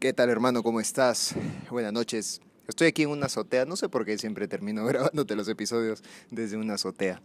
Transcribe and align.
¿Qué 0.00 0.12
tal 0.12 0.30
hermano? 0.30 0.62
¿Cómo 0.62 0.78
estás? 0.78 1.34
Buenas 1.70 1.92
noches. 1.92 2.40
Estoy 2.68 2.86
aquí 2.86 3.02
en 3.02 3.08
una 3.08 3.26
azotea, 3.26 3.64
no 3.64 3.74
sé 3.74 3.88
por 3.88 4.04
qué 4.04 4.16
siempre 4.16 4.46
termino 4.46 4.84
grabándote 4.86 5.34
los 5.34 5.48
episodios 5.48 6.04
desde 6.30 6.56
una 6.56 6.74
azotea, 6.74 7.20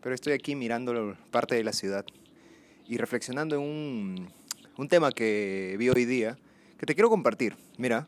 pero 0.00 0.14
estoy 0.14 0.32
aquí 0.32 0.54
mirando 0.54 1.16
parte 1.32 1.56
de 1.56 1.64
la 1.64 1.72
ciudad 1.72 2.04
y 2.86 2.96
reflexionando 2.96 3.56
en 3.56 3.62
un, 3.62 4.32
un 4.78 4.88
tema 4.88 5.10
que 5.10 5.74
vi 5.80 5.88
hoy 5.88 6.04
día 6.04 6.38
que 6.78 6.86
te 6.86 6.94
quiero 6.94 7.10
compartir. 7.10 7.56
Mira, 7.76 8.06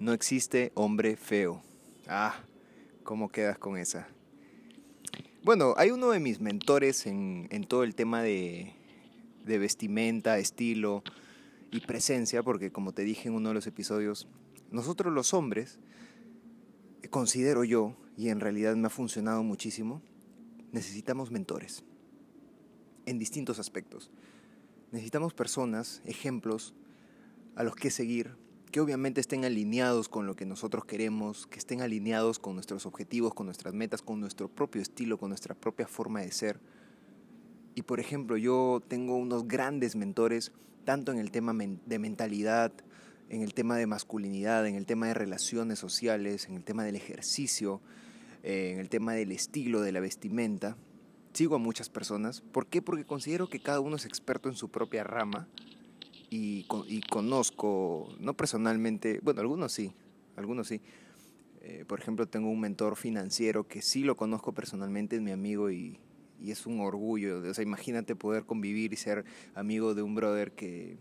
no 0.00 0.12
existe 0.12 0.70
hombre 0.74 1.16
feo. 1.16 1.62
Ah, 2.08 2.34
¿cómo 3.04 3.30
quedas 3.30 3.56
con 3.56 3.78
esa? 3.78 4.06
Bueno, 5.42 5.72
hay 5.78 5.92
uno 5.92 6.10
de 6.10 6.20
mis 6.20 6.40
mentores 6.40 7.06
en, 7.06 7.48
en 7.50 7.64
todo 7.64 7.84
el 7.84 7.94
tema 7.94 8.20
de, 8.20 8.74
de 9.46 9.56
vestimenta, 9.56 10.36
estilo, 10.36 11.02
y 11.70 11.80
presencia, 11.80 12.42
porque 12.42 12.70
como 12.70 12.92
te 12.92 13.02
dije 13.02 13.28
en 13.28 13.34
uno 13.34 13.50
de 13.50 13.54
los 13.54 13.66
episodios, 13.66 14.28
nosotros 14.70 15.12
los 15.12 15.34
hombres, 15.34 15.78
considero 17.10 17.64
yo, 17.64 17.96
y 18.16 18.28
en 18.30 18.40
realidad 18.40 18.74
me 18.76 18.86
ha 18.86 18.90
funcionado 18.90 19.42
muchísimo, 19.42 20.02
necesitamos 20.72 21.30
mentores 21.30 21.84
en 23.06 23.18
distintos 23.18 23.58
aspectos. 23.58 24.10
Necesitamos 24.92 25.34
personas, 25.34 26.02
ejemplos 26.04 26.74
a 27.54 27.62
los 27.62 27.76
que 27.76 27.90
seguir, 27.90 28.36
que 28.70 28.80
obviamente 28.80 29.20
estén 29.20 29.44
alineados 29.44 30.08
con 30.08 30.26
lo 30.26 30.34
que 30.34 30.44
nosotros 30.44 30.84
queremos, 30.84 31.46
que 31.46 31.58
estén 31.58 31.80
alineados 31.80 32.38
con 32.38 32.54
nuestros 32.54 32.86
objetivos, 32.86 33.32
con 33.34 33.46
nuestras 33.46 33.74
metas, 33.74 34.02
con 34.02 34.20
nuestro 34.20 34.48
propio 34.48 34.82
estilo, 34.82 35.18
con 35.18 35.30
nuestra 35.30 35.54
propia 35.54 35.86
forma 35.86 36.20
de 36.20 36.32
ser. 36.32 36.60
Y 37.74 37.82
por 37.82 38.00
ejemplo, 38.00 38.36
yo 38.36 38.82
tengo 38.86 39.16
unos 39.16 39.46
grandes 39.46 39.96
mentores 39.96 40.52
tanto 40.86 41.12
en 41.12 41.18
el 41.18 41.30
tema 41.30 41.52
de 41.52 41.98
mentalidad, 41.98 42.72
en 43.28 43.42
el 43.42 43.52
tema 43.52 43.76
de 43.76 43.86
masculinidad, 43.86 44.66
en 44.66 44.76
el 44.76 44.86
tema 44.86 45.08
de 45.08 45.14
relaciones 45.14 45.80
sociales, 45.80 46.46
en 46.48 46.54
el 46.54 46.62
tema 46.62 46.84
del 46.84 46.94
ejercicio, 46.94 47.82
eh, 48.44 48.70
en 48.72 48.78
el 48.78 48.88
tema 48.88 49.12
del 49.12 49.32
estilo, 49.32 49.82
de 49.82 49.90
la 49.90 50.00
vestimenta. 50.00 50.76
Sigo 51.34 51.56
a 51.56 51.58
muchas 51.58 51.90
personas. 51.90 52.40
¿Por 52.40 52.68
qué? 52.68 52.80
Porque 52.80 53.04
considero 53.04 53.48
que 53.48 53.60
cada 53.60 53.80
uno 53.80 53.96
es 53.96 54.06
experto 54.06 54.48
en 54.48 54.54
su 54.54 54.70
propia 54.70 55.02
rama 55.02 55.48
y, 56.30 56.64
conozco, 57.10 58.14
no 58.20 58.34
personalmente, 58.34 59.20
bueno, 59.22 59.40
algunos 59.40 59.72
sí, 59.72 59.92
algunos 60.36 60.68
sí. 60.68 60.80
Eh, 61.62 61.84
por 61.86 61.98
ejemplo, 61.98 62.26
tengo 62.28 62.48
un 62.48 62.60
mentor 62.60 62.96
financiero 62.96 63.66
que 63.66 63.82
sí 63.82 64.04
lo 64.04 64.16
conozco 64.16 64.52
personalmente, 64.52 65.16
es 65.16 65.22
mi 65.22 65.32
amigo 65.32 65.68
y, 65.68 65.98
y 66.40 66.50
es 66.50 66.66
un 66.66 66.80
orgullo. 66.80 67.40
O 67.40 67.54
sea, 67.54 67.62
imagínate 67.62 68.14
poder 68.14 68.44
convivir 68.44 68.92
y 68.92 68.96
ser 68.96 69.24
amigo 69.54 69.94
de 69.94 70.02
un 70.02 70.14
brother 70.14 70.52
que, 70.52 70.96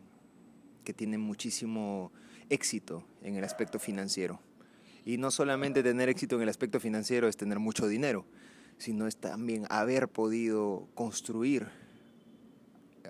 que 0.83 0.93
tiene 0.93 1.17
muchísimo 1.17 2.11
éxito 2.49 3.03
en 3.21 3.35
el 3.35 3.43
aspecto 3.43 3.79
financiero. 3.79 4.39
Y 5.05 5.17
no 5.17 5.31
solamente 5.31 5.83
tener 5.83 6.09
éxito 6.09 6.35
en 6.35 6.43
el 6.43 6.49
aspecto 6.49 6.79
financiero 6.79 7.27
es 7.27 7.37
tener 7.37 7.59
mucho 7.59 7.87
dinero, 7.87 8.25
sino 8.77 9.07
es 9.07 9.17
también 9.17 9.65
haber 9.69 10.07
podido 10.07 10.87
construir 10.95 11.67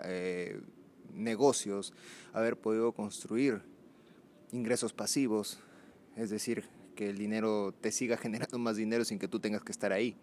eh, 0.04 0.60
negocios, 1.14 1.94
haber 2.34 2.58
podido 2.58 2.92
construir 2.92 3.62
ingresos 4.52 4.94
pasivos, 4.94 5.60
es 6.18 6.30
decir, 6.30 6.66
que 6.96 7.10
el 7.10 7.18
dinero 7.18 7.74
te 7.80 7.92
siga 7.92 8.18
generando 8.18 8.58
más 8.58 8.76
dinero 8.76 9.06
sin 9.06 9.20
que 9.20 9.28
tú 9.28 9.40
tengas 9.40 9.64
que 9.64 9.72
estar 9.72 9.92
ahí 9.92 10.18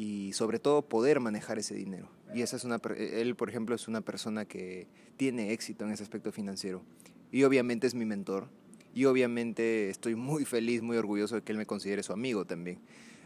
y 0.00 0.32
sobre 0.32 0.58
todo 0.58 0.80
poder 0.80 1.20
manejar 1.20 1.58
ese 1.58 1.74
dinero. 1.74 2.08
Y 2.34 2.40
esa 2.40 2.56
es 2.56 2.64
una, 2.64 2.80
él, 2.96 3.36
por 3.36 3.50
ejemplo, 3.50 3.74
es 3.74 3.86
una 3.86 4.00
persona 4.00 4.46
que 4.46 4.86
tiene 5.18 5.52
éxito 5.52 5.84
en 5.84 5.90
ese 5.90 6.02
aspecto 6.02 6.32
financiero. 6.32 6.82
Y 7.30 7.42
obviamente 7.42 7.86
es 7.86 7.94
mi 7.94 8.06
mentor. 8.06 8.48
Y 8.94 9.04
obviamente 9.04 9.90
estoy 9.90 10.14
muy 10.14 10.46
feliz, 10.46 10.80
muy 10.80 10.96
orgulloso 10.96 11.34
de 11.34 11.42
que 11.42 11.52
él 11.52 11.58
me 11.58 11.66
considere 11.66 12.02
su 12.02 12.14
amigo 12.14 12.46
también. 12.46 12.78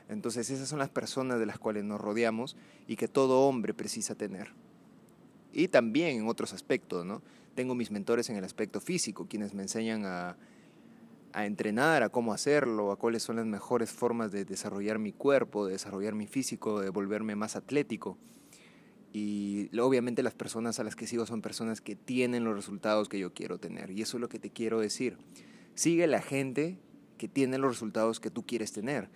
Entonces 0.09 0.51
esas 0.51 0.69
son 0.69 0.81
las 0.81 0.91
personas 0.91 1.39
de 1.39 1.47
las 1.47 1.61
cuales 1.61 1.85
nos 1.85 2.01
rodeamos 2.01 2.57
y 2.89 2.97
que 2.97 3.07
todo 3.07 3.43
hombre 3.43 3.73
precisa 3.73 4.17
tener. 4.17 4.49
Y 5.53 5.69
también 5.69 6.17
en 6.17 6.27
otros 6.27 6.53
aspectos, 6.53 7.07
¿no? 7.07 7.23
Tengo 7.55 7.77
mis 7.77 7.93
mentores 7.93 8.31
en 8.31 8.37
el 8.37 8.43
aspecto 8.43 8.81
físico, 8.81 9.29
quienes 9.29 9.55
me 9.55 9.63
enseñan 9.63 10.07
a 10.07 10.37
a 11.35 11.47
entrenar, 11.47 12.05
a 12.05 12.11
cómo 12.11 12.33
hacerlo, 12.33 12.93
a 12.93 12.97
cuáles 12.97 13.25
son 13.25 13.37
las 13.37 13.45
mejores 13.45 13.91
formas 13.91 14.31
de 14.31 14.45
desarrollar 14.45 15.01
mi 15.01 15.13
cuerpo, 15.13 15.67
de 15.67 15.73
desarrollar 15.73 16.15
mi 16.15 16.29
físico, 16.29 16.81
de 16.81 16.91
volverme 16.91 17.35
más 17.35 17.57
atlético. 17.57 18.17
Y 19.13 19.69
obviamente 19.79 20.23
las 20.23 20.35
personas 20.35 20.79
a 20.79 20.85
las 20.85 20.95
que 20.95 21.09
sigo 21.09 21.27
son 21.27 21.43
personas 21.43 21.81
que 21.81 21.97
tienen 21.97 22.45
los 22.45 22.55
resultados 22.55 23.09
que 23.09 23.19
yo 23.19 23.35
quiero 23.35 23.59
tener. 23.59 23.91
Y 23.91 24.01
eso 24.01 24.17
es 24.17 24.21
lo 24.21 24.29
que 24.29 24.39
te 24.39 24.51
quiero 24.51 24.79
decir. 24.79 25.19
Sigue 25.75 26.07
la 26.07 26.23
gente 26.23 26.79
que 27.19 27.27
tiene 27.27 27.59
los 27.59 27.73
resultados 27.73 28.21
que 28.21 28.31
tú 28.31 28.47
quieres 28.47 28.73
tener. 28.73 29.11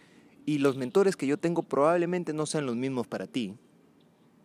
Y 0.45 0.59
los 0.59 0.77
mentores 0.77 1.15
que 1.15 1.29
yo 1.29 1.39
tengo 1.39 1.63
probablemente 1.63 2.33
no 2.33 2.47
sean 2.47 2.67
los 2.67 2.75
mismos 2.75 3.07
para 3.07 3.29
ti, 3.29 3.55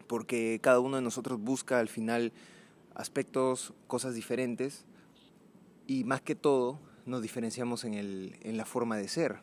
porque 0.08 0.60
cada 0.62 0.80
uno 0.80 0.98
de 0.98 1.02
nosotros 1.02 1.40
busca 1.40 1.80
al 1.80 1.88
final 1.88 2.34
aspectos, 2.94 3.74
cosas 3.88 4.14
diferentes. 4.14 4.86
Y 5.88 6.04
más 6.04 6.22
que 6.22 6.36
todo, 6.36 6.80
nos 7.06 7.22
diferenciamos 7.22 7.84
en, 7.84 7.94
el, 7.94 8.36
en 8.42 8.58
la 8.58 8.66
forma 8.66 8.98
de 8.98 9.08
ser. 9.08 9.40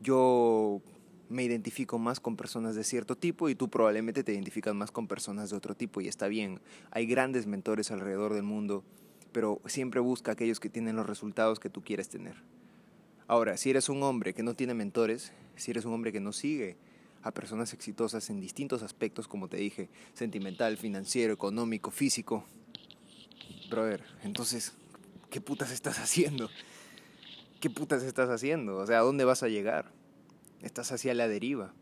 Yo 0.00 0.80
me 1.28 1.44
identifico 1.44 1.98
más 1.98 2.20
con 2.20 2.36
personas 2.36 2.74
de 2.74 2.84
cierto 2.84 3.16
tipo 3.16 3.48
y 3.48 3.54
tú 3.54 3.68
probablemente 3.68 4.22
te 4.22 4.32
identificas 4.32 4.74
más 4.74 4.90
con 4.90 5.08
personas 5.08 5.50
de 5.50 5.56
otro 5.56 5.74
tipo 5.74 6.00
y 6.00 6.08
está 6.08 6.28
bien. 6.28 6.60
Hay 6.90 7.06
grandes 7.06 7.46
mentores 7.46 7.90
alrededor 7.90 8.34
del 8.34 8.42
mundo, 8.42 8.84
pero 9.32 9.60
siempre 9.66 10.00
busca 10.00 10.32
aquellos 10.32 10.60
que 10.60 10.68
tienen 10.68 10.96
los 10.96 11.06
resultados 11.06 11.58
que 11.58 11.70
tú 11.70 11.82
quieres 11.82 12.08
tener. 12.08 12.36
Ahora, 13.26 13.56
si 13.56 13.70
eres 13.70 13.88
un 13.88 14.02
hombre 14.02 14.34
que 14.34 14.42
no 14.42 14.54
tiene 14.54 14.74
mentores, 14.74 15.32
si 15.56 15.70
eres 15.70 15.84
un 15.84 15.94
hombre 15.94 16.12
que 16.12 16.20
no 16.20 16.32
sigue 16.32 16.76
a 17.22 17.30
personas 17.32 17.72
exitosas 17.72 18.28
en 18.28 18.40
distintos 18.40 18.82
aspectos, 18.82 19.28
como 19.28 19.48
te 19.48 19.56
dije, 19.56 19.88
sentimental, 20.12 20.76
financiero, 20.76 21.32
económico, 21.32 21.90
físico, 21.90 22.44
brother, 23.70 24.02
entonces 24.22 24.74
¿qué 25.32 25.40
putas 25.40 25.72
estás 25.72 25.98
haciendo? 25.98 26.50
¿Qué 27.58 27.70
putas 27.70 28.02
estás 28.02 28.28
haciendo? 28.28 28.76
O 28.76 28.86
sea, 28.86 28.98
¿a 28.98 29.02
dónde 29.02 29.24
vas 29.24 29.42
a 29.42 29.48
llegar? 29.48 29.90
Estás 30.60 30.92
hacia 30.92 31.14
la 31.14 31.26
deriva. 31.26 31.72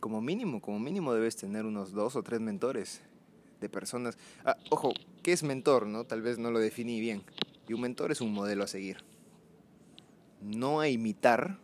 Como 0.00 0.20
mínimo, 0.20 0.60
como 0.60 0.80
mínimo 0.80 1.14
debes 1.14 1.36
tener 1.36 1.64
unos 1.64 1.92
dos 1.92 2.16
o 2.16 2.22
tres 2.24 2.40
mentores 2.40 3.00
de 3.60 3.68
personas. 3.68 4.18
Ah, 4.44 4.56
ojo, 4.70 4.92
¿qué 5.22 5.32
es 5.32 5.44
mentor? 5.44 5.86
No? 5.86 6.04
Tal 6.04 6.20
vez 6.20 6.38
no 6.38 6.50
lo 6.50 6.58
definí 6.58 6.98
bien. 7.00 7.22
Y 7.68 7.74
un 7.74 7.82
mentor 7.82 8.10
es 8.10 8.20
un 8.20 8.32
modelo 8.32 8.64
a 8.64 8.66
seguir. 8.66 9.04
No 10.40 10.80
a 10.80 10.88
imitar, 10.88 11.60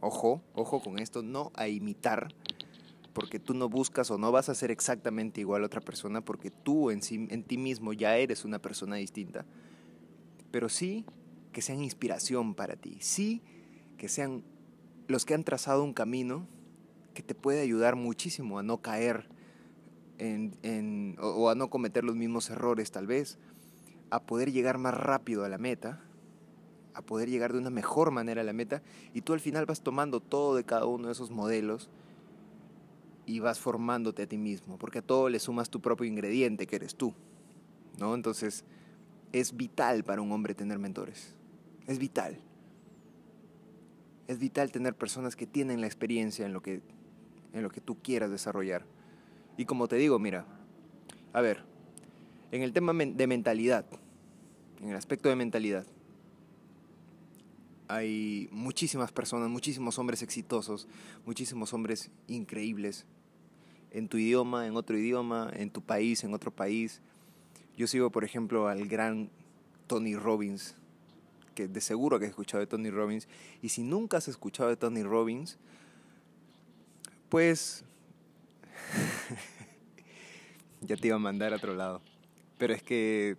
ojo, 0.00 0.42
ojo 0.54 0.80
con 0.80 0.98
esto, 0.98 1.22
no 1.22 1.52
a 1.54 1.68
imitar, 1.68 2.28
porque 3.12 3.38
tú 3.38 3.52
no 3.52 3.68
buscas 3.68 4.10
o 4.10 4.16
no 4.16 4.32
vas 4.32 4.48
a 4.48 4.54
ser 4.54 4.70
exactamente 4.70 5.42
igual 5.42 5.62
a 5.62 5.66
otra 5.66 5.82
persona, 5.82 6.24
porque 6.24 6.50
tú 6.50 6.90
en, 6.90 7.02
sí, 7.02 7.26
en 7.28 7.42
ti 7.42 7.58
mismo 7.58 7.92
ya 7.92 8.16
eres 8.16 8.46
una 8.46 8.58
persona 8.58 8.96
distinta 8.96 9.44
pero 10.52 10.68
sí 10.68 11.04
que 11.50 11.62
sean 11.62 11.82
inspiración 11.82 12.54
para 12.54 12.76
ti, 12.76 12.98
sí 13.00 13.42
que 13.98 14.08
sean 14.08 14.44
los 15.08 15.24
que 15.24 15.34
han 15.34 15.42
trazado 15.42 15.82
un 15.82 15.92
camino 15.92 16.46
que 17.14 17.22
te 17.22 17.34
puede 17.34 17.60
ayudar 17.60 17.96
muchísimo 17.96 18.60
a 18.60 18.62
no 18.62 18.80
caer 18.80 19.28
en, 20.18 21.16
o 21.20 21.50
a 21.50 21.56
no 21.56 21.68
cometer 21.68 22.04
los 22.04 22.14
mismos 22.14 22.48
errores 22.50 22.92
tal 22.92 23.08
vez, 23.08 23.38
a 24.10 24.22
poder 24.22 24.52
llegar 24.52 24.78
más 24.78 24.94
rápido 24.94 25.44
a 25.44 25.48
la 25.48 25.58
meta 25.58 26.00
a 26.94 27.02
poder 27.02 27.28
llegar 27.28 27.52
de 27.52 27.58
una 27.58 27.70
mejor 27.70 28.10
manera 28.10 28.42
a 28.42 28.44
la 28.44 28.52
meta 28.52 28.82
y 29.14 29.22
tú 29.22 29.32
al 29.32 29.40
final 29.40 29.66
vas 29.66 29.82
tomando 29.82 30.20
todo 30.20 30.54
de 30.54 30.64
cada 30.64 30.86
uno 30.86 31.06
de 31.06 31.12
esos 31.12 31.30
modelos 31.30 31.88
y 33.24 33.40
vas 33.40 33.60
formándote 33.60 34.22
a 34.22 34.26
ti 34.26 34.36
mismo, 34.36 34.78
porque 34.78 34.98
a 34.98 35.02
todo 35.02 35.28
le 35.28 35.38
sumas 35.38 35.70
tu 35.70 35.80
propio 35.80 36.06
ingrediente 36.06 36.66
que 36.66 36.76
eres 36.76 36.96
tú. 36.96 37.14
¿No? 37.98 38.14
Entonces, 38.14 38.64
es 39.32 39.56
vital 39.56 40.04
para 40.04 40.22
un 40.22 40.32
hombre 40.32 40.54
tener 40.54 40.78
mentores. 40.78 41.34
Es 41.86 41.98
vital. 41.98 42.38
Es 44.28 44.38
vital 44.38 44.70
tener 44.70 44.94
personas 44.94 45.36
que 45.36 45.46
tienen 45.46 45.80
la 45.80 45.86
experiencia 45.86 46.46
en 46.46 46.52
lo 46.52 46.62
que 46.62 46.82
en 47.52 47.62
lo 47.62 47.70
que 47.70 47.80
tú 47.80 48.00
quieras 48.02 48.30
desarrollar. 48.30 48.84
Y 49.56 49.64
como 49.64 49.88
te 49.88 49.96
digo, 49.96 50.18
mira, 50.18 50.46
a 51.32 51.40
ver, 51.40 51.64
en 52.50 52.62
el 52.62 52.72
tema 52.72 52.92
de 52.92 53.26
mentalidad, 53.26 53.86
en 54.80 54.88
el 54.88 54.96
aspecto 54.96 55.28
de 55.28 55.36
mentalidad, 55.36 55.86
hay 57.88 58.48
muchísimas 58.52 59.12
personas, 59.12 59.50
muchísimos 59.50 59.98
hombres 59.98 60.22
exitosos, 60.22 60.88
muchísimos 61.26 61.72
hombres 61.74 62.10
increíbles, 62.26 63.06
en 63.90 64.08
tu 64.08 64.16
idioma, 64.16 64.66
en 64.66 64.76
otro 64.76 64.96
idioma, 64.96 65.50
en 65.54 65.70
tu 65.70 65.82
país, 65.82 66.24
en 66.24 66.32
otro 66.32 66.50
país. 66.50 67.02
Yo 67.76 67.86
sigo, 67.86 68.10
por 68.10 68.24
ejemplo, 68.24 68.68
al 68.68 68.86
gran 68.86 69.30
Tony 69.86 70.14
Robbins, 70.14 70.76
que 71.54 71.68
de 71.68 71.80
seguro 71.80 72.18
que 72.18 72.26
has 72.26 72.30
escuchado 72.30 72.60
de 72.60 72.66
Tony 72.66 72.90
Robbins, 72.90 73.28
y 73.60 73.70
si 73.70 73.82
nunca 73.82 74.18
has 74.18 74.28
escuchado 74.28 74.68
de 74.68 74.76
Tony 74.76 75.02
Robbins, 75.02 75.58
pues 77.28 77.84
ya 80.80 80.96
te 80.96 81.08
iba 81.08 81.16
a 81.16 81.20
mandar 81.20 81.52
a 81.52 81.56
otro 81.56 81.74
lado. 81.74 82.02
Pero 82.58 82.74
es 82.74 82.82
que 82.82 83.36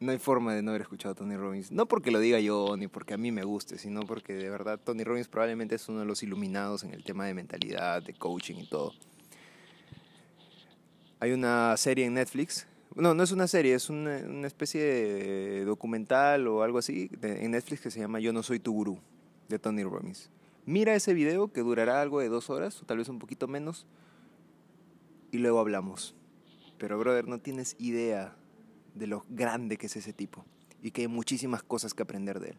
no 0.00 0.12
hay 0.12 0.18
forma 0.18 0.54
de 0.54 0.62
no 0.62 0.70
haber 0.70 0.82
escuchado 0.82 1.12
a 1.12 1.14
Tony 1.14 1.36
Robbins. 1.36 1.72
No 1.72 1.86
porque 1.86 2.10
lo 2.10 2.20
diga 2.20 2.38
yo 2.40 2.76
ni 2.76 2.88
porque 2.88 3.14
a 3.14 3.16
mí 3.16 3.32
me 3.32 3.42
guste, 3.42 3.78
sino 3.78 4.02
porque 4.02 4.34
de 4.34 4.50
verdad 4.50 4.78
Tony 4.78 5.02
Robbins 5.02 5.28
probablemente 5.28 5.76
es 5.76 5.88
uno 5.88 6.00
de 6.00 6.06
los 6.06 6.22
iluminados 6.22 6.84
en 6.84 6.92
el 6.92 7.02
tema 7.04 7.26
de 7.26 7.34
mentalidad, 7.34 8.02
de 8.02 8.12
coaching 8.14 8.56
y 8.56 8.66
todo. 8.68 8.92
Hay 11.20 11.32
una 11.32 11.76
serie 11.76 12.04
en 12.04 12.14
Netflix. 12.14 12.66
No, 12.96 13.12
no 13.12 13.24
es 13.24 13.32
una 13.32 13.48
serie, 13.48 13.74
es 13.74 13.90
una, 13.90 14.46
especie 14.46 14.80
de 14.80 15.64
documental 15.64 16.46
o 16.46 16.62
algo 16.62 16.78
así 16.78 17.10
en 17.22 17.50
Netflix 17.50 17.80
que 17.80 17.90
se 17.90 17.98
llama 17.98 18.20
Yo 18.20 18.32
no 18.32 18.44
soy 18.44 18.60
tu 18.60 18.72
gurú, 18.72 18.98
de 19.48 19.58
Tony 19.58 19.82
Robbins. 19.82 20.30
Mira 20.64 20.94
ese 20.94 21.12
video 21.12 21.52
que 21.52 21.62
durará 21.62 22.00
algo 22.00 22.20
de 22.20 22.28
dos 22.28 22.50
horas, 22.50 22.80
o 22.80 22.86
tal 22.86 22.98
vez 22.98 23.08
un 23.08 23.18
poquito 23.18 23.48
menos, 23.48 23.86
y 25.32 25.38
luego 25.38 25.58
hablamos. 25.58 26.14
Pero, 26.78 26.98
brother, 26.98 27.26
no 27.26 27.40
tienes 27.40 27.74
idea 27.80 28.36
de 28.94 29.08
lo 29.08 29.24
grande 29.28 29.76
que 29.76 29.86
es 29.86 29.96
ese 29.96 30.12
tipo 30.12 30.44
y 30.80 30.92
que 30.92 31.02
hay 31.02 31.08
muchísimas 31.08 31.62
cosas 31.62 31.94
que 31.94 32.02
aprender 32.02 32.38
de 32.38 32.50
él. 32.50 32.56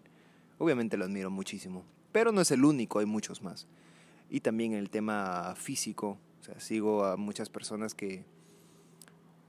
Obviamente 0.58 0.98
lo 0.98 1.06
admiro 1.06 1.30
muchísimo, 1.30 1.86
pero 2.12 2.32
no 2.32 2.42
es 2.42 2.52
el 2.52 2.66
único, 2.66 3.00
hay 3.00 3.06
muchos 3.06 3.42
más. 3.42 3.68
Y 4.30 4.42
también 4.42 4.74
el 4.74 4.90
tema 4.90 5.54
físico, 5.56 6.18
o 6.42 6.44
sea, 6.44 6.60
sigo 6.60 7.06
a 7.06 7.16
muchas 7.16 7.50
personas 7.50 7.96
que 7.96 8.26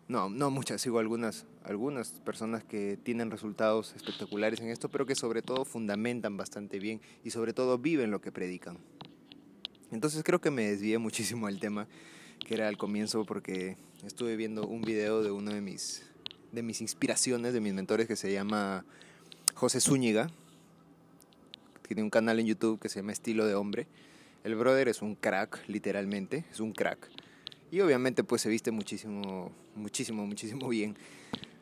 no, 0.08 0.28
no 0.28 0.50
muchas, 0.50 0.80
sigo 0.80 0.98
algunas 0.98 1.46
algunas 1.64 2.10
personas 2.24 2.62
que 2.62 2.96
tienen 3.02 3.30
resultados 3.30 3.92
espectaculares 3.96 4.60
en 4.60 4.68
esto, 4.68 4.88
pero 4.88 5.04
que 5.04 5.16
sobre 5.16 5.42
todo 5.42 5.64
fundamentan 5.64 6.36
bastante 6.36 6.78
bien 6.78 7.00
y 7.24 7.30
sobre 7.30 7.52
todo 7.52 7.76
viven 7.78 8.12
lo 8.12 8.20
que 8.20 8.30
predican. 8.30 8.78
Entonces 9.90 10.22
creo 10.22 10.40
que 10.40 10.52
me 10.52 10.68
desvié 10.68 10.98
muchísimo 10.98 11.48
del 11.48 11.58
tema 11.58 11.88
que 12.46 12.54
era 12.54 12.68
al 12.68 12.76
comienzo 12.76 13.24
porque 13.24 13.76
estuve 14.04 14.36
viendo 14.36 14.66
un 14.66 14.82
video 14.82 15.22
de 15.22 15.32
uno 15.32 15.52
de 15.52 15.60
mis 15.60 16.06
de 16.52 16.62
mis 16.62 16.80
inspiraciones, 16.80 17.52
de 17.52 17.60
mis 17.60 17.74
mentores, 17.74 18.06
que 18.06 18.16
se 18.16 18.32
llama 18.32 18.84
José 19.54 19.80
Zúñiga. 19.80 20.30
Tiene 21.86 22.02
un 22.02 22.10
canal 22.10 22.40
en 22.40 22.46
YouTube 22.46 22.80
que 22.80 22.88
se 22.88 23.00
llama 23.00 23.12
Estilo 23.12 23.46
de 23.46 23.54
Hombre. 23.54 23.86
El 24.42 24.54
brother 24.54 24.88
es 24.88 25.02
un 25.02 25.16
crack, 25.16 25.68
literalmente, 25.68 26.44
es 26.50 26.60
un 26.60 26.72
crack. 26.72 27.10
Y 27.70 27.80
obviamente 27.80 28.24
pues 28.24 28.42
se 28.42 28.48
viste 28.48 28.70
muchísimo, 28.70 29.52
muchísimo, 29.76 30.26
muchísimo 30.26 30.68
bien. 30.68 30.96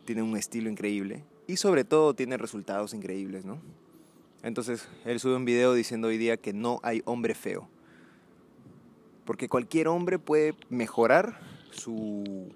Tiene 0.05 0.23
un 0.23 0.37
estilo 0.37 0.71
increíble. 0.71 1.25
Y 1.47 1.57
sobre 1.57 1.85
todo 1.85 2.15
tiene 2.15 2.37
resultados 2.37 2.95
increíbles, 2.95 3.45
¿no? 3.45 3.61
Entonces, 4.43 4.87
él 5.05 5.21
sube 5.21 5.37
un 5.37 5.45
video 5.45 5.75
diciendo 5.75 6.09
hoy 6.09 6.19
día 6.19 6.37
que 6.37 6.53
no 6.53 6.81
hay 6.83 7.03
hombre 7.07 7.35
feo. 7.35 7.69
Porque 9.25 9.49
cualquier 9.49 9.89
hombre 9.89 10.19
puede 10.19 10.55
mejorar 10.69 11.41
su, 11.71 12.53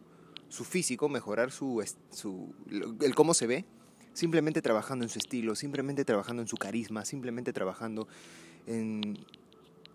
su 0.49 0.64
físico, 0.64 1.08
mejorar 1.08 1.50
su, 1.50 1.82
su, 2.10 2.55
el 3.00 3.14
cómo 3.14 3.32
se 3.32 3.46
ve, 3.46 3.64
simplemente 4.12 4.60
trabajando 4.60 5.05
en 5.05 5.08
su 5.08 5.19
estilo, 5.19 5.55
simplemente 5.55 6.05
trabajando 6.05 6.43
en 6.43 6.49
su 6.49 6.56
carisma, 6.56 7.05
simplemente 7.05 7.52
trabajando 7.52 8.06
en, 8.66 9.19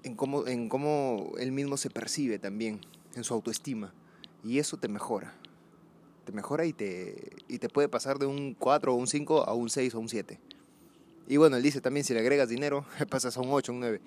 en, 0.01 0.15
cómo, 0.15 0.48
en 0.48 0.69
cómo 0.69 1.33
él 1.38 1.51
mismo 1.51 1.77
se 1.77 1.89
percibe 1.89 2.39
también, 2.39 2.81
en 3.15 3.24
su 3.24 3.33
autoestima. 3.33 3.94
Y 4.44 4.60
eso 4.60 4.77
te 4.77 4.88
mejora. 4.88 5.36
Te 6.25 6.31
mejora 6.31 6.66
y 6.66 6.74
te, 6.74 7.31
y 7.48 7.60
te 7.60 7.70
puede 7.70 7.90
pasar 7.90 8.18
de 8.18 8.25
un 8.25 8.54
4 8.54 8.94
o 8.94 8.96
un 8.96 9.08
5 9.08 9.44
a 9.48 9.54
un 9.54 9.70
6 9.70 9.96
o 9.96 10.00
un 10.00 10.10
7. 10.10 10.40
Y 11.28 11.38
bueno, 11.38 11.58
él 11.58 11.64
dice 11.64 11.81
también, 11.81 12.04
si 12.06 12.14
le 12.14 12.20
agregas 12.20 12.50
dinero, 12.50 12.86
pasas 13.10 13.38
a 13.38 13.42
un 13.42 13.50
8, 13.52 13.72
un 13.72 13.80
9. 13.80 14.02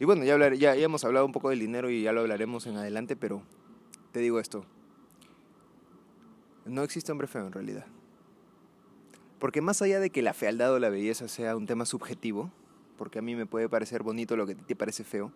Y 0.00 0.04
bueno, 0.04 0.24
ya, 0.24 0.34
hablar, 0.34 0.54
ya, 0.54 0.74
ya 0.74 0.84
hemos 0.84 1.04
hablado 1.04 1.24
un 1.24 1.32
poco 1.32 1.50
del 1.50 1.60
dinero 1.60 1.88
y 1.90 2.02
ya 2.02 2.12
lo 2.12 2.20
hablaremos 2.20 2.66
en 2.66 2.76
adelante, 2.76 3.16
pero 3.16 3.42
te 4.12 4.20
digo 4.20 4.40
esto, 4.40 4.64
no 6.64 6.82
existe 6.82 7.12
hombre 7.12 7.26
feo 7.26 7.46
en 7.46 7.52
realidad. 7.52 7.86
Porque 9.38 9.60
más 9.60 9.82
allá 9.82 10.00
de 10.00 10.10
que 10.10 10.22
la 10.22 10.34
fealdad 10.34 10.72
o 10.72 10.78
la 10.78 10.88
belleza 10.88 11.28
sea 11.28 11.56
un 11.56 11.66
tema 11.66 11.86
subjetivo, 11.86 12.50
porque 12.96 13.18
a 13.18 13.22
mí 13.22 13.34
me 13.34 13.46
puede 13.46 13.68
parecer 13.68 14.02
bonito 14.02 14.36
lo 14.36 14.46
que 14.46 14.54
te 14.54 14.76
parece 14.76 15.04
feo, 15.04 15.32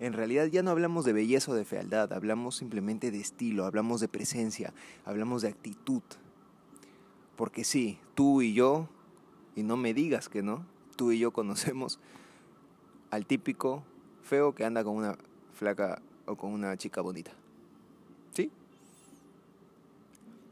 en 0.00 0.12
realidad 0.12 0.46
ya 0.46 0.62
no 0.62 0.70
hablamos 0.70 1.04
de 1.04 1.12
belleza 1.12 1.52
o 1.52 1.54
de 1.54 1.64
fealdad, 1.64 2.12
hablamos 2.12 2.56
simplemente 2.56 3.10
de 3.10 3.18
estilo, 3.18 3.64
hablamos 3.64 4.00
de 4.00 4.08
presencia, 4.08 4.72
hablamos 5.04 5.42
de 5.42 5.48
actitud. 5.48 6.02
Porque 7.36 7.64
sí, 7.64 7.98
tú 8.14 8.42
y 8.42 8.54
yo, 8.54 8.88
y 9.54 9.62
no 9.62 9.76
me 9.76 9.94
digas 9.94 10.28
que 10.28 10.42
no, 10.42 10.66
tú 10.96 11.12
y 11.12 11.18
yo 11.18 11.30
conocemos 11.32 11.98
al 13.10 13.26
típico 13.26 13.82
feo 14.22 14.54
que 14.54 14.64
anda 14.64 14.84
con 14.84 14.96
una 14.96 15.16
flaca 15.54 16.02
o 16.26 16.36
con 16.36 16.52
una 16.52 16.76
chica 16.76 17.00
bonita. 17.00 17.32
¿Sí? 18.32 18.50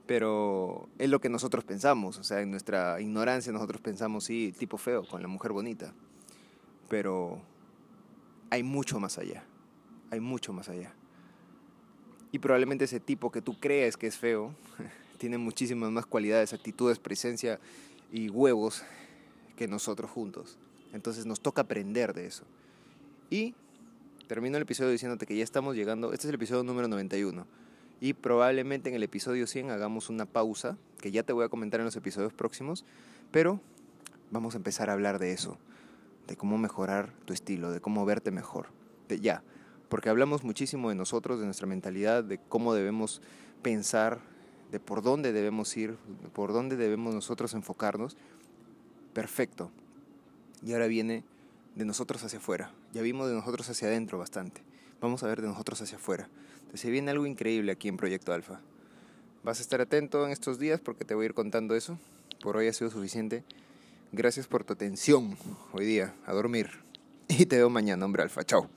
pero 0.07 0.89
es 0.99 1.09
lo 1.09 1.21
que 1.21 1.29
nosotros 1.29 1.65
pensamos, 1.65 2.19
o 2.19 2.25
sea, 2.25 2.41
en 2.41 2.51
nuestra 2.51 3.01
ignorancia 3.01 3.53
nosotros 3.53 3.81
pensamos, 3.81 4.25
sí, 4.25 4.55
tipo 4.59 4.77
feo, 4.77 5.07
con 5.07 5.23
la 5.23 5.29
mujer 5.29 5.53
bonita, 5.53 5.95
pero 6.89 7.41
hay 8.55 8.63
mucho 8.63 9.01
más 9.01 9.19
allá, 9.19 9.43
hay 10.13 10.21
mucho 10.21 10.53
más 10.53 10.69
allá. 10.69 10.95
Y 12.31 12.39
probablemente 12.39 12.85
ese 12.85 13.01
tipo 13.01 13.33
que 13.33 13.43
tú 13.43 13.59
crees 13.59 13.97
que 13.97 14.07
es 14.07 14.17
feo, 14.17 14.55
tiene 15.19 15.39
muchísimas 15.39 15.91
más 15.91 16.07
cualidades, 16.07 16.53
actitudes, 16.53 17.01
presencia 17.01 17.59
y 18.13 18.29
huevos 18.29 18.85
que 19.57 19.67
nosotros 19.67 20.09
juntos. 20.09 20.57
Entonces 20.93 21.27
nos 21.27 21.41
toca 21.41 21.63
aprender 21.63 22.15
de 22.15 22.27
eso. 22.27 22.45
Y 23.29 23.55
termino 24.29 24.57
el 24.57 24.63
episodio 24.63 24.91
diciéndote 24.91 25.27
que 25.27 25.37
ya 25.37 25.43
estamos 25.43 25.75
llegando, 25.75 26.13
este 26.13 26.27
es 26.27 26.29
el 26.29 26.37
episodio 26.37 26.63
número 26.63 26.87
91 26.87 27.47
y 28.01 28.13
probablemente 28.13 28.89
en 28.89 28.95
el 28.95 29.03
episodio 29.03 29.49
100 29.49 29.71
hagamos 29.71 30.11
una 30.11 30.27
pausa, 30.27 30.77
que 31.01 31.11
ya 31.11 31.25
te 31.25 31.33
voy 31.33 31.45
a 31.45 31.49
comentar 31.49 31.81
en 31.81 31.87
los 31.87 31.97
episodios 31.97 32.33
próximos, 32.33 32.85
pero 33.33 33.61
vamos 34.31 34.55
a 34.55 34.59
empezar 34.59 34.91
a 34.91 34.93
hablar 34.93 35.19
de 35.19 35.33
eso, 35.33 35.59
de 36.27 36.37
cómo 36.37 36.59
mejorar 36.59 37.13
tu 37.25 37.33
estilo, 37.33 37.71
de 37.71 37.81
cómo 37.81 38.05
verte 38.05 38.31
mejor, 38.31 38.69
ya, 39.09 39.43
porque 39.89 40.09
hablamos 40.09 40.45
muchísimo 40.45 40.89
de 40.89 40.95
nosotros, 40.95 41.39
de 41.39 41.45
nuestra 41.45 41.67
mentalidad, 41.67 42.25
de 42.25 42.39
cómo 42.39 42.75
debemos 42.75 43.23
pensar, 43.63 44.21
de 44.71 44.81
por 44.81 45.03
dónde 45.03 45.33
debemos 45.33 45.77
ir, 45.77 45.97
por 46.33 46.53
dónde 46.53 46.77
debemos 46.77 47.15
nosotros 47.15 47.55
enfocarnos. 47.55 48.17
Perfecto. 49.13 49.71
Y 50.65 50.73
ahora 50.73 50.89
viene 50.89 51.23
de 51.77 51.85
nosotros 51.85 52.25
hacia 52.25 52.41
afuera. 52.41 52.73
Ya 52.93 53.03
vimos 53.03 53.29
de 53.29 53.35
nosotros 53.35 53.69
hacia 53.69 53.89
adentro 53.89 54.19
bastante. 54.19 54.63
Vamos 55.01 55.23
a 55.23 55.29
ver 55.29 55.43
de 55.43 55.49
nosotros 55.49 55.81
hacia 55.81 55.99
afuera. 55.99 56.29
Se 56.73 56.91
viene 56.91 57.13
algo 57.13 57.27
increíble 57.27 57.71
aquí 57.71 57.89
en 57.89 57.97
Proyecto 57.97 58.33
Alfa. 58.33 58.61
Vas 59.45 59.61
a 59.61 59.63
estar 59.63 59.81
atento 59.81 60.25
en 60.27 60.33
estos 60.33 60.59
días 60.59 60.81
porque 60.81 61.05
te 61.05 61.15
voy 61.15 61.25
a 61.25 61.27
ir 61.27 61.35
contando 61.35 61.77
eso. 61.77 61.99
Por 62.43 62.57
hoy 62.57 62.67
ha 62.67 62.73
sido 62.73 62.91
suficiente. 62.91 63.45
Gracias 64.17 64.47
por 64.47 64.63
tu 64.63 64.75
atención 64.75 65.37
hoy 65.73 65.87
día. 65.87 66.15
A 66.25 66.33
dormir. 66.33 66.71
Y 67.27 67.47
te 67.47 67.57
veo 67.57 67.69
mañana, 67.69 68.05
hombre 68.05 68.23
Alfa. 68.23 68.45
Chao. 68.45 68.69